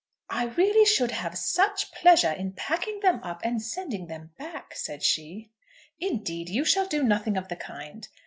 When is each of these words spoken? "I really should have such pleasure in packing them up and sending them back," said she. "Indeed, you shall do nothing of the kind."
"I 0.31 0.45
really 0.45 0.83
should 0.87 1.11
have 1.11 1.37
such 1.37 1.91
pleasure 1.91 2.31
in 2.31 2.53
packing 2.53 3.01
them 3.01 3.19
up 3.21 3.39
and 3.43 3.61
sending 3.61 4.07
them 4.07 4.31
back," 4.35 4.73
said 4.75 5.03
she. 5.03 5.51
"Indeed, 5.99 6.49
you 6.49 6.65
shall 6.65 6.87
do 6.87 7.03
nothing 7.03 7.37
of 7.37 7.49
the 7.49 7.55
kind." 7.55 8.07